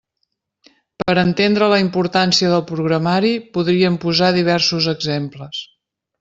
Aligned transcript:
Per 1.01 1.13
entendre 1.23 1.67
la 1.73 1.79
importància 1.83 2.49
del 2.55 2.63
programari 2.71 3.35
podríem 3.59 4.01
posar 4.07 4.31
diversos 4.39 4.89
exemples. 4.97 5.63